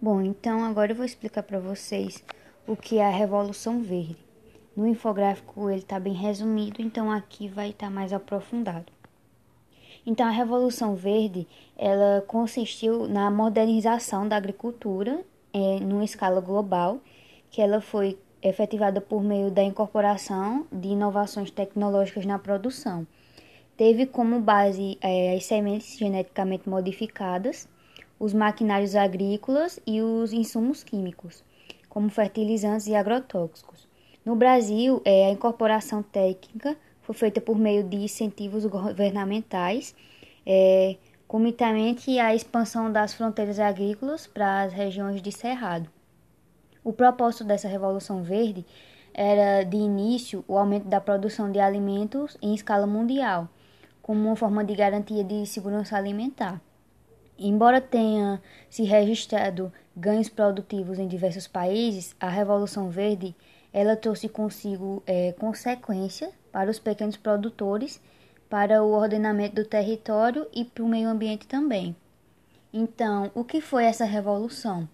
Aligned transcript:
Bom, 0.00 0.22
então 0.22 0.62
agora 0.62 0.92
eu 0.92 0.96
vou 0.96 1.04
explicar 1.04 1.42
para 1.42 1.58
vocês 1.58 2.22
o 2.68 2.76
que 2.76 2.98
é 2.98 3.04
a 3.04 3.10
Revolução 3.10 3.82
Verde. 3.82 4.16
No 4.76 4.86
infográfico 4.86 5.68
ele 5.68 5.80
está 5.80 5.98
bem 5.98 6.12
resumido, 6.12 6.80
então 6.80 7.10
aqui 7.10 7.48
vai 7.48 7.70
estar 7.70 7.88
tá 7.88 7.92
mais 7.92 8.12
aprofundado. 8.12 8.92
Então 10.06 10.24
a 10.24 10.30
Revolução 10.30 10.94
Verde 10.94 11.48
ela 11.76 12.22
consistiu 12.28 13.08
na 13.08 13.28
modernização 13.28 14.28
da 14.28 14.36
agricultura 14.36 15.24
é, 15.52 15.80
numa 15.80 16.04
escala 16.04 16.40
global, 16.40 17.00
que 17.50 17.60
ela 17.60 17.80
foi 17.80 18.16
efetivada 18.40 19.00
por 19.00 19.20
meio 19.20 19.50
da 19.50 19.64
incorporação 19.64 20.64
de 20.70 20.90
inovações 20.90 21.50
tecnológicas 21.50 22.24
na 22.24 22.38
produção. 22.38 23.04
Teve 23.76 24.06
como 24.06 24.38
base 24.38 24.96
é, 25.00 25.34
as 25.34 25.44
sementes 25.44 25.98
geneticamente 25.98 26.68
modificadas 26.68 27.68
os 28.18 28.34
maquinários 28.34 28.94
agrícolas 28.94 29.78
e 29.86 30.02
os 30.02 30.32
insumos 30.32 30.82
químicos, 30.82 31.44
como 31.88 32.10
fertilizantes 32.10 32.86
e 32.86 32.94
agrotóxicos. 32.94 33.88
No 34.24 34.34
Brasil, 34.34 35.00
é, 35.04 35.26
a 35.26 35.30
incorporação 35.30 36.02
técnica 36.02 36.76
foi 37.02 37.14
feita 37.14 37.40
por 37.40 37.56
meio 37.58 37.82
de 37.84 37.96
incentivos 37.96 38.66
governamentais, 38.66 39.94
é, 40.44 40.96
comitamente 41.26 42.18
à 42.18 42.34
expansão 42.34 42.92
das 42.92 43.14
fronteiras 43.14 43.58
agrícolas 43.58 44.26
para 44.26 44.62
as 44.62 44.72
regiões 44.72 45.22
de 45.22 45.32
Cerrado. 45.32 45.88
O 46.82 46.92
propósito 46.92 47.44
dessa 47.44 47.68
Revolução 47.68 48.22
Verde 48.22 48.64
era, 49.12 49.62
de 49.62 49.76
início, 49.76 50.44
o 50.46 50.56
aumento 50.56 50.86
da 50.86 51.00
produção 51.00 51.50
de 51.50 51.58
alimentos 51.58 52.36
em 52.40 52.54
escala 52.54 52.86
mundial, 52.86 53.48
como 54.00 54.20
uma 54.26 54.36
forma 54.36 54.64
de 54.64 54.74
garantia 54.74 55.24
de 55.24 55.44
segurança 55.44 55.96
alimentar. 55.96 56.60
Embora 57.38 57.80
tenha 57.80 58.42
se 58.68 58.82
registrado 58.82 59.72
ganhos 59.94 60.28
produtivos 60.28 60.98
em 60.98 61.06
diversos 61.06 61.46
países, 61.46 62.16
a 62.18 62.28
Revolução 62.28 62.90
Verde 62.90 63.34
ela 63.72 63.94
trouxe 63.94 64.28
consigo 64.28 65.02
é, 65.06 65.32
consequência 65.32 66.32
para 66.50 66.70
os 66.70 66.78
pequenos 66.78 67.16
produtores, 67.16 68.00
para 68.48 68.82
o 68.82 68.90
ordenamento 68.90 69.56
do 69.56 69.64
território 69.64 70.48
e 70.52 70.64
para 70.64 70.82
o 70.82 70.88
meio 70.88 71.08
ambiente 71.08 71.46
também. 71.46 71.94
Então, 72.72 73.30
o 73.34 73.44
que 73.44 73.60
foi 73.60 73.84
essa 73.84 74.04
revolução? 74.04 74.88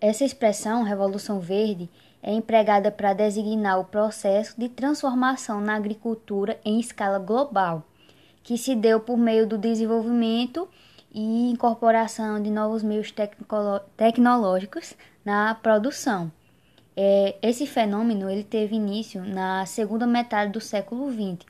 Essa 0.00 0.24
expressão, 0.24 0.82
Revolução 0.82 1.40
Verde, 1.40 1.90
é 2.22 2.32
empregada 2.32 2.90
para 2.90 3.12
designar 3.12 3.80
o 3.80 3.84
processo 3.84 4.58
de 4.58 4.68
transformação 4.68 5.60
na 5.60 5.74
agricultura 5.74 6.60
em 6.64 6.78
escala 6.78 7.18
global, 7.18 7.82
que 8.42 8.56
se 8.56 8.74
deu 8.74 9.00
por 9.00 9.16
meio 9.16 9.46
do 9.46 9.58
desenvolvimento 9.58 10.68
e 11.14 11.50
incorporação 11.50 12.42
de 12.42 12.50
novos 12.50 12.82
meios 12.82 13.14
tecnológicos 13.96 14.96
na 15.24 15.54
produção. 15.54 16.30
É, 16.96 17.36
esse 17.40 17.66
fenômeno 17.66 18.28
ele 18.28 18.42
teve 18.42 18.74
início 18.74 19.24
na 19.24 19.64
segunda 19.64 20.08
metade 20.08 20.50
do 20.50 20.60
século 20.60 21.12
XX, 21.12 21.46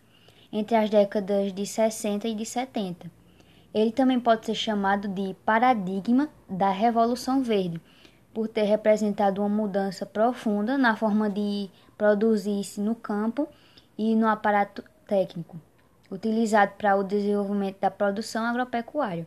entre 0.52 0.76
as 0.76 0.90
décadas 0.90 1.52
de 1.52 1.66
60 1.66 2.28
e 2.28 2.34
de 2.34 2.44
70. 2.44 3.10
Ele 3.72 3.90
também 3.90 4.20
pode 4.20 4.44
ser 4.44 4.54
chamado 4.54 5.08
de 5.08 5.34
paradigma 5.46 6.28
da 6.48 6.70
Revolução 6.70 7.42
Verde, 7.42 7.80
por 8.34 8.48
ter 8.48 8.64
representado 8.64 9.40
uma 9.40 9.48
mudança 9.48 10.04
profunda 10.04 10.76
na 10.76 10.96
forma 10.96 11.30
de 11.30 11.70
produzir-se 11.96 12.80
no 12.80 12.94
campo 12.94 13.48
e 13.96 14.14
no 14.14 14.26
aparato 14.26 14.84
técnico, 15.06 15.58
utilizado 16.10 16.72
para 16.76 16.96
o 16.96 17.04
desenvolvimento 17.04 17.78
da 17.80 17.90
produção 17.90 18.44
agropecuária. 18.44 19.26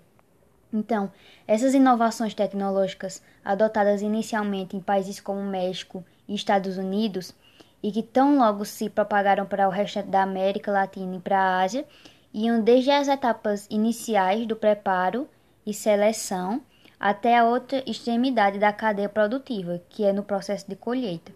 Então, 0.71 1.11
essas 1.47 1.73
inovações 1.73 2.33
tecnológicas 2.33 3.21
adotadas 3.43 4.01
inicialmente 4.01 4.75
em 4.75 4.81
países 4.81 5.19
como 5.19 5.41
México 5.41 6.03
e 6.27 6.35
Estados 6.35 6.77
Unidos 6.77 7.33
e 7.81 7.91
que 7.91 8.03
tão 8.03 8.37
logo 8.37 8.65
se 8.65 8.89
propagaram 8.89 9.45
para 9.45 9.67
o 9.67 9.71
resto 9.71 10.03
da 10.03 10.23
América 10.23 10.71
Latina 10.71 11.15
e 11.15 11.19
para 11.19 11.39
a 11.39 11.61
Ásia, 11.61 11.85
iam 12.33 12.61
desde 12.61 12.91
as 12.91 13.07
etapas 13.07 13.67
iniciais 13.69 14.45
do 14.45 14.55
preparo 14.55 15.27
e 15.65 15.73
seleção 15.73 16.61
até 16.99 17.37
a 17.37 17.45
outra 17.45 17.83
extremidade 17.89 18.59
da 18.59 18.73
cadeia 18.73 19.07
produtiva, 19.07 19.81
que 19.89 20.03
é 20.03 20.11
no 20.11 20.23
processo 20.23 20.67
de 20.67 20.75
colheita. 20.75 21.31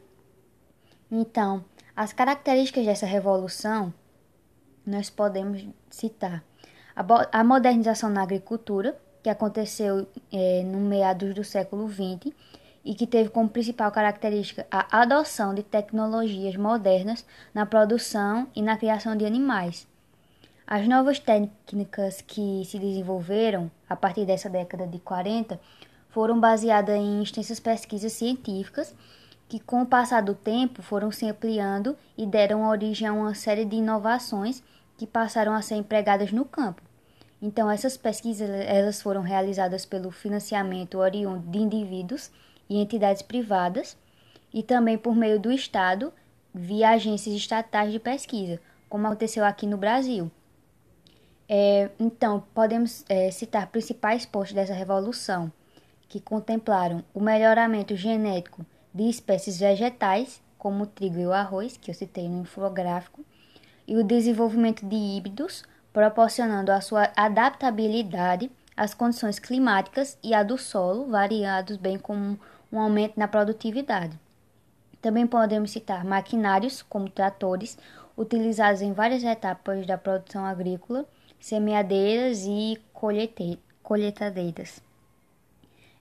Então, 1.09 1.63
as 1.95 2.11
características 2.11 2.85
dessa 2.85 3.05
revolução 3.05 3.93
nós 4.85 5.09
podemos 5.09 5.63
citar 5.89 6.43
a 6.95 7.43
modernização 7.43 8.09
na 8.09 8.23
agricultura, 8.23 8.99
que 9.21 9.29
aconteceu 9.29 10.07
é, 10.31 10.63
no 10.63 10.79
meados 10.79 11.33
do 11.33 11.43
século 11.43 11.89
XX 11.89 12.33
e 12.83 12.95
que 12.95 13.05
teve 13.05 13.29
como 13.29 13.49
principal 13.49 13.91
característica 13.91 14.65
a 14.71 15.01
adoção 15.01 15.53
de 15.53 15.63
tecnologias 15.63 16.55
modernas 16.55 17.25
na 17.53 17.65
produção 17.65 18.47
e 18.55 18.61
na 18.61 18.77
criação 18.77 19.15
de 19.15 19.25
animais. 19.25 19.87
As 20.65 20.87
novas 20.87 21.19
técnicas 21.19 22.21
que 22.21 22.63
se 22.65 22.79
desenvolveram 22.79 23.69
a 23.89 23.95
partir 23.95 24.25
dessa 24.25 24.49
década 24.49 24.87
de 24.87 24.99
40 24.99 25.59
foram 26.09 26.39
baseadas 26.39 26.95
em 26.95 27.21
extensas 27.21 27.59
pesquisas 27.59 28.13
científicas 28.13 28.95
que, 29.47 29.59
com 29.59 29.81
o 29.81 29.85
passar 29.85 30.21
do 30.21 30.33
tempo, 30.33 30.81
foram 30.81 31.11
se 31.11 31.25
ampliando 31.25 31.97
e 32.17 32.25
deram 32.25 32.67
origem 32.67 33.07
a 33.07 33.13
uma 33.13 33.35
série 33.35 33.65
de 33.65 33.75
inovações 33.75 34.63
que 34.97 35.05
passaram 35.05 35.53
a 35.53 35.61
ser 35.61 35.75
empregadas 35.75 36.31
no 36.31 36.45
campo. 36.45 36.81
Então, 37.41 37.69
essas 37.69 37.97
pesquisas 37.97 38.49
elas 38.49 39.01
foram 39.01 39.21
realizadas 39.21 39.85
pelo 39.85 40.11
financiamento 40.11 40.99
oriundo 40.99 41.49
de 41.49 41.57
indivíduos 41.57 42.31
e 42.69 42.77
entidades 42.77 43.21
privadas 43.21 43.97
e 44.53 44.61
também 44.61 44.97
por 44.97 45.15
meio 45.15 45.39
do 45.39 45.51
Estado 45.51 46.13
via 46.53 46.89
agências 46.89 47.35
estatais 47.35 47.91
de 47.91 47.99
pesquisa, 47.99 48.59
como 48.87 49.07
aconteceu 49.07 49.43
aqui 49.43 49.65
no 49.65 49.77
Brasil. 49.77 50.29
É, 51.49 51.89
então, 51.99 52.43
podemos 52.53 53.03
é, 53.09 53.31
citar 53.31 53.67
principais 53.67 54.25
pontos 54.25 54.53
dessa 54.53 54.73
revolução, 54.73 55.51
que 56.07 56.19
contemplaram 56.19 57.03
o 57.13 57.19
melhoramento 57.19 57.95
genético 57.95 58.65
de 58.93 59.09
espécies 59.09 59.59
vegetais, 59.59 60.41
como 60.57 60.83
o 60.83 60.87
trigo 60.87 61.19
e 61.19 61.25
o 61.25 61.33
arroz, 61.33 61.75
que 61.75 61.89
eu 61.89 61.95
citei 61.95 62.29
no 62.29 62.41
infográfico, 62.41 63.25
e 63.87 63.97
o 63.97 64.03
desenvolvimento 64.03 64.85
de 64.85 64.95
híbridos 64.95 65.63
proporcionando 65.93 66.71
a 66.71 66.81
sua 66.81 67.11
adaptabilidade 67.15 68.49
às 68.75 68.93
condições 68.93 69.39
climáticas 69.39 70.17
e 70.23 70.33
à 70.33 70.43
do 70.43 70.57
solo, 70.57 71.07
variados, 71.07 71.77
bem 71.77 71.99
como 71.99 72.39
um 72.71 72.79
aumento 72.79 73.19
na 73.19 73.27
produtividade. 73.27 74.17
Também 75.01 75.27
podemos 75.27 75.71
citar 75.71 76.05
maquinários, 76.05 76.81
como 76.81 77.09
tratores, 77.09 77.77
utilizados 78.15 78.81
em 78.81 78.93
várias 78.93 79.23
etapas 79.23 79.85
da 79.85 79.97
produção 79.97 80.45
agrícola, 80.45 81.05
semeadeiras 81.39 82.45
e 82.45 82.79
colheitadeiras. 83.83 84.81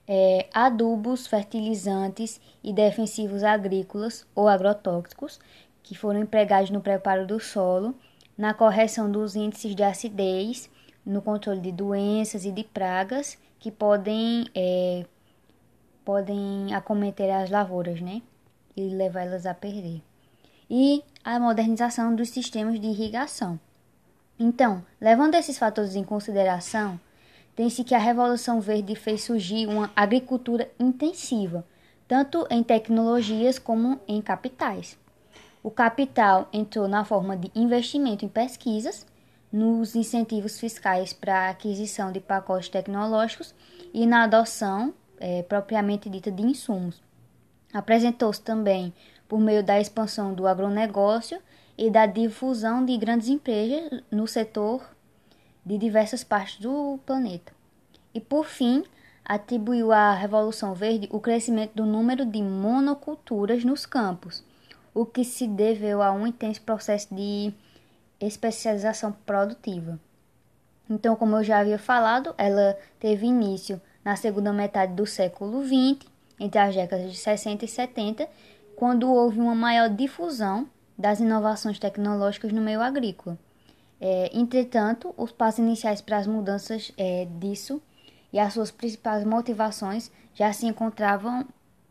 É, 0.07 0.47
adubos, 0.53 1.25
fertilizantes 1.25 2.39
e 2.63 2.71
defensivos 2.71 3.43
agrícolas 3.43 4.25
ou 4.35 4.47
agrotóxicos, 4.47 5.39
que 5.83 5.97
foram 5.97 6.21
empregados 6.21 6.69
no 6.69 6.81
preparo 6.81 7.25
do 7.25 7.39
solo 7.39 7.95
na 8.37 8.53
correção 8.53 9.11
dos 9.11 9.35
índices 9.35 9.75
de 9.75 9.83
acidez, 9.83 10.69
no 11.05 11.21
controle 11.21 11.59
de 11.59 11.71
doenças 11.71 12.45
e 12.45 12.51
de 12.51 12.63
pragas 12.63 13.37
que 13.59 13.71
podem, 13.71 14.47
é, 14.55 15.05
podem 16.03 16.73
acometer 16.73 17.29
as 17.29 17.49
lavouras, 17.49 18.01
né? 18.01 18.21
E 18.75 18.89
levá-las 18.89 19.45
a 19.45 19.53
perder. 19.53 20.01
E 20.69 21.03
a 21.23 21.39
modernização 21.39 22.15
dos 22.15 22.29
sistemas 22.29 22.79
de 22.79 22.87
irrigação. 22.87 23.59
Então, 24.39 24.83
levando 24.99 25.35
esses 25.35 25.57
fatores 25.57 25.95
em 25.95 26.03
consideração, 26.03 26.99
tem-se 27.55 27.83
que 27.83 27.93
a 27.93 27.99
Revolução 27.99 28.59
Verde 28.59 28.95
fez 28.95 29.23
surgir 29.23 29.67
uma 29.67 29.91
agricultura 29.95 30.71
intensiva, 30.79 31.63
tanto 32.07 32.47
em 32.49 32.63
tecnologias 32.63 33.59
como 33.59 33.99
em 34.07 34.21
capitais. 34.21 34.97
O 35.63 35.69
capital 35.69 36.49
entrou 36.51 36.87
na 36.87 37.05
forma 37.05 37.37
de 37.37 37.51
investimento 37.53 38.25
em 38.25 38.27
pesquisas, 38.27 39.05
nos 39.51 39.95
incentivos 39.95 40.59
fiscais 40.59 41.13
para 41.13 41.41
a 41.41 41.49
aquisição 41.51 42.11
de 42.11 42.19
pacotes 42.19 42.69
tecnológicos 42.69 43.53
e 43.93 44.07
na 44.07 44.23
adoção 44.23 44.91
é, 45.19 45.43
propriamente 45.43 46.09
dita 46.09 46.31
de 46.31 46.41
insumos. 46.41 46.99
Apresentou-se 47.71 48.41
também 48.41 48.91
por 49.27 49.39
meio 49.39 49.63
da 49.63 49.79
expansão 49.79 50.33
do 50.33 50.47
agronegócio 50.47 51.39
e 51.77 51.91
da 51.91 52.07
difusão 52.07 52.83
de 52.83 52.97
grandes 52.97 53.27
empresas 53.27 54.01
no 54.09 54.25
setor 54.25 54.83
de 55.63 55.77
diversas 55.77 56.23
partes 56.23 56.59
do 56.59 56.99
planeta. 57.05 57.53
E 58.15 58.19
por 58.19 58.45
fim, 58.45 58.83
atribuiu 59.23 59.91
à 59.91 60.11
Revolução 60.15 60.73
Verde 60.73 61.07
o 61.11 61.19
crescimento 61.19 61.75
do 61.75 61.85
número 61.85 62.25
de 62.25 62.41
monoculturas 62.41 63.63
nos 63.63 63.85
campos 63.85 64.43
o 64.93 65.05
que 65.05 65.23
se 65.23 65.47
deveu 65.47 66.01
a 66.01 66.11
um 66.11 66.27
intenso 66.27 66.61
processo 66.61 67.13
de 67.13 67.53
especialização 68.19 69.11
produtiva. 69.25 69.99
Então, 70.89 71.15
como 71.15 71.37
eu 71.37 71.43
já 71.43 71.59
havia 71.59 71.79
falado, 71.79 72.35
ela 72.37 72.77
teve 72.99 73.25
início 73.25 73.81
na 74.03 74.15
segunda 74.15 74.51
metade 74.51 74.93
do 74.93 75.05
século 75.05 75.63
XX, 75.63 76.05
entre 76.39 76.59
as 76.59 76.75
décadas 76.75 77.11
de 77.11 77.17
60 77.17 77.65
e 77.65 77.67
70, 77.67 78.27
quando 78.75 79.11
houve 79.11 79.39
uma 79.39 79.55
maior 79.55 79.89
difusão 79.89 80.67
das 80.97 81.19
inovações 81.19 81.79
tecnológicas 81.79 82.51
no 82.51 82.61
meio 82.61 82.81
agrícola. 82.81 83.37
É, 83.99 84.31
entretanto, 84.33 85.13
os 85.15 85.31
passos 85.31 85.59
iniciais 85.59 86.01
para 86.01 86.17
as 86.17 86.27
mudanças 86.27 86.91
é, 86.97 87.27
disso 87.39 87.81
e 88.33 88.39
as 88.39 88.53
suas 88.53 88.71
principais 88.71 89.23
motivações 89.23 90.11
já 90.33 90.51
se 90.51 90.65
encontravam 90.65 91.45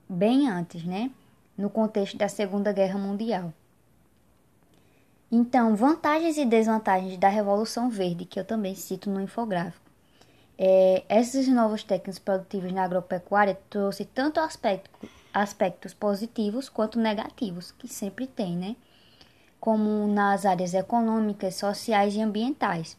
bem 0.08 0.48
antes, 0.50 0.84
né? 0.84 1.10
No 1.60 1.68
contexto 1.68 2.16
da 2.16 2.26
Segunda 2.26 2.72
Guerra 2.72 2.98
Mundial. 2.98 3.52
Então, 5.30 5.76
vantagens 5.76 6.38
e 6.38 6.46
desvantagens 6.46 7.18
da 7.18 7.28
Revolução 7.28 7.90
Verde, 7.90 8.24
que 8.24 8.40
eu 8.40 8.46
também 8.46 8.74
cito 8.74 9.10
no 9.10 9.20
infográfico. 9.20 9.84
É, 10.58 11.04
essas 11.06 11.46
novas 11.48 11.82
técnicas 11.82 12.18
produtivas 12.18 12.72
na 12.72 12.82
agropecuária 12.82 13.58
trouxe 13.68 14.06
tanto 14.06 14.40
aspecto, 14.40 14.88
aspectos 15.34 15.92
positivos 15.92 16.70
quanto 16.70 16.98
negativos, 16.98 17.72
que 17.72 17.86
sempre 17.86 18.26
tem, 18.26 18.56
né? 18.56 18.74
Como 19.60 20.06
nas 20.06 20.46
áreas 20.46 20.72
econômicas, 20.72 21.56
sociais 21.56 22.14
e 22.14 22.22
ambientais. 22.22 22.96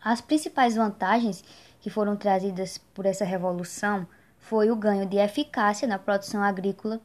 As 0.00 0.20
principais 0.20 0.76
vantagens 0.76 1.42
que 1.80 1.90
foram 1.90 2.14
trazidas 2.14 2.78
por 2.78 3.06
essa 3.06 3.24
revolução 3.24 4.06
foi 4.38 4.70
o 4.70 4.76
ganho 4.76 5.04
de 5.04 5.16
eficácia 5.16 5.88
na 5.88 5.98
produção 5.98 6.44
agrícola, 6.44 7.00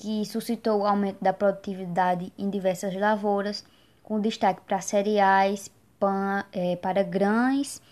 que 0.00 0.24
suscitou 0.24 0.80
o 0.80 0.86
aumento 0.86 1.22
da 1.22 1.30
produtividade 1.30 2.32
em 2.38 2.48
diversas 2.48 2.94
lavouras, 2.94 3.62
com 4.02 4.18
destaque 4.18 4.62
para 4.62 4.80
cereais, 4.80 5.70
pan, 5.98 6.42
é, 6.52 6.74
para 6.76 7.02
grãos, 7.02 7.82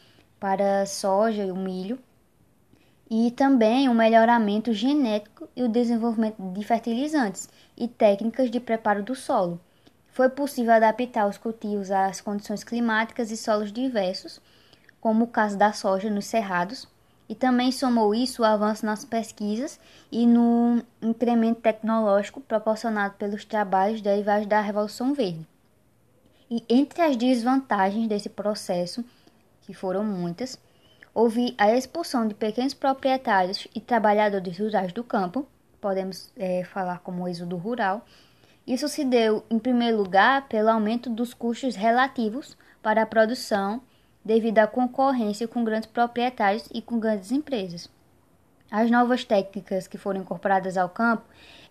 para 0.40 0.86
soja 0.86 1.44
e 1.44 1.52
o 1.52 1.56
milho, 1.56 1.98
e 3.10 3.30
também 3.32 3.90
o 3.90 3.94
melhoramento 3.94 4.72
genético 4.72 5.50
e 5.54 5.62
o 5.62 5.68
desenvolvimento 5.68 6.40
de 6.40 6.64
fertilizantes 6.64 7.46
e 7.76 7.86
técnicas 7.86 8.50
de 8.50 8.58
preparo 8.58 9.02
do 9.02 9.14
solo. 9.14 9.60
Foi 10.08 10.30
possível 10.30 10.72
adaptar 10.72 11.28
os 11.28 11.36
cultivos 11.36 11.90
às 11.90 12.22
condições 12.22 12.64
climáticas 12.64 13.30
e 13.30 13.36
solos 13.36 13.70
diversos, 13.70 14.40
como 14.98 15.24
o 15.26 15.28
caso 15.28 15.58
da 15.58 15.74
soja 15.74 16.08
nos 16.08 16.24
cerrados, 16.24 16.88
e 17.28 17.34
também 17.34 17.70
somou 17.70 18.14
isso 18.14 18.42
o 18.42 18.44
avanço 18.44 18.86
nas 18.86 19.04
pesquisas 19.04 19.78
e 20.10 20.26
no 20.26 20.82
incremento 21.02 21.60
tecnológico 21.60 22.40
proporcionado 22.40 23.14
pelos 23.16 23.44
trabalhos 23.44 24.00
derivados 24.00 24.46
da 24.46 24.60
Revolução 24.60 25.12
Verde. 25.12 25.46
E 26.50 26.64
entre 26.68 27.02
as 27.02 27.16
desvantagens 27.16 28.08
desse 28.08 28.30
processo, 28.30 29.04
que 29.62 29.74
foram 29.74 30.02
muitas, 30.02 30.58
houve 31.12 31.54
a 31.58 31.76
expulsão 31.76 32.26
de 32.26 32.34
pequenos 32.34 32.72
proprietários 32.72 33.68
e 33.74 33.80
trabalhadores 33.80 34.58
rurais 34.58 34.92
do 34.92 35.04
campo, 35.04 35.46
podemos 35.78 36.32
é, 36.36 36.64
falar 36.64 37.00
como 37.00 37.28
êxodo 37.28 37.56
rural. 37.56 38.04
Isso 38.66 38.88
se 38.88 39.04
deu, 39.04 39.44
em 39.50 39.58
primeiro 39.58 39.98
lugar, 39.98 40.48
pelo 40.48 40.70
aumento 40.70 41.10
dos 41.10 41.34
custos 41.34 41.76
relativos 41.76 42.56
para 42.82 43.02
a 43.02 43.06
produção 43.06 43.82
devido 44.28 44.58
à 44.58 44.66
concorrência 44.66 45.48
com 45.48 45.64
grandes 45.64 45.88
proprietários 45.88 46.68
e 46.70 46.82
com 46.82 47.00
grandes 47.00 47.32
empresas. 47.32 47.88
As 48.70 48.90
novas 48.90 49.24
técnicas 49.24 49.88
que 49.88 49.96
foram 49.96 50.20
incorporadas 50.20 50.76
ao 50.76 50.90
campo 50.90 51.24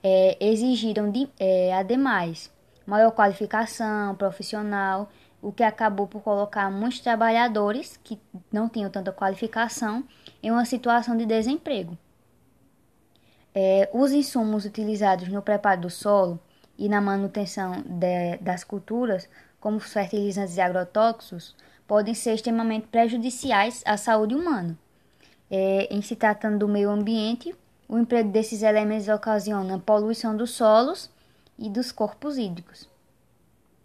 é, 0.04 0.36
exigiram, 0.44 1.12
de, 1.12 1.30
é, 1.39 1.71
ademais, 1.75 2.51
maior 2.83 3.12
qualificação 3.12 4.15
profissional 4.15 5.07
o 5.39 5.51
que 5.51 5.62
acabou 5.62 6.07
por 6.07 6.24
colocar 6.24 6.71
muitos 6.71 7.00
trabalhadores 7.00 7.95
que 8.04 8.19
não 8.51 8.68
tinham 8.68 8.89
tanta 8.89 9.12
qualificação 9.12 10.04
em 10.42 10.50
uma 10.50 10.65
situação 10.65 11.15
de 11.15 11.27
desemprego. 11.27 11.95
É, 13.54 13.88
os 13.94 14.12
insumos 14.12 14.65
utilizados 14.65 15.27
no 15.27 15.44
preparo 15.44 15.81
do 15.81 15.89
solo 15.92 16.39
e 16.75 16.89
na 16.89 17.00
manutenção 17.00 17.83
de, 17.86 18.38
das 18.38 18.63
culturas, 18.63 19.30
como 19.59 19.80
fertilizantes 19.80 20.57
e 20.57 20.62
agrotóxicos, 20.62 21.56
podem 21.88 22.13
ser 22.13 22.34
extremamente 22.34 22.88
prejudiciais 22.88 23.81
à 23.86 23.98
saúde 23.98 24.36
humana. 24.36 24.78
É, 25.50 25.88
em 25.89 26.01
se 26.01 26.16
tratando 26.16 26.60
do 26.60 26.68
meio 26.68 26.89
ambiente, 26.89 27.56
o 27.88 27.98
emprego 27.98 28.30
desses 28.30 28.62
elementos 28.62 29.07
ocasiona 29.07 29.80
poluição 29.80 30.36
dos 30.36 30.51
solos 30.51 31.10
e 31.57 31.69
dos 31.69 31.92
corpos 31.92 32.38
hídricos 32.38 32.89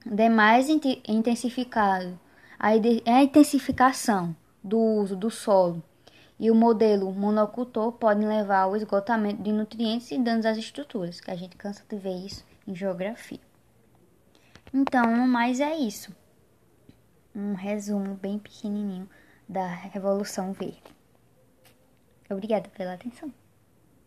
demais 0.05 0.69
intensificado 0.69 2.19
a 2.59 2.77
intensificação 3.23 4.35
do 4.63 4.79
uso 4.79 5.17
do 5.17 5.31
solo 5.31 5.83
e 6.39 6.51
o 6.51 6.55
modelo 6.55 7.13
monocultor 7.13 7.93
podem 7.93 8.27
levar 8.27 8.63
ao 8.63 8.77
esgotamento 8.77 9.43
de 9.43 9.53
nutrientes 9.53 10.11
e 10.11 10.19
danos 10.19 10.47
às 10.47 10.57
estruturas, 10.57 11.21
que 11.21 11.31
a 11.31 11.37
gente 11.37 11.57
cansa 11.57 11.85
de 11.89 11.97
ver 11.97 12.17
isso 12.25 12.45
em 12.67 12.75
geografia. 12.75 13.41
Então, 14.73 15.05
mais 15.27 15.61
é 15.61 15.77
isso. 15.77 16.13
Um 17.35 17.55
resumo 17.55 18.15
bem 18.15 18.39
pequenininho 18.39 19.09
da 19.49 19.67
Revolução 19.67 20.53
Verde. 20.53 20.83
Obrigada 22.31 22.69
pela 22.71 22.95
atenção. 22.95 23.33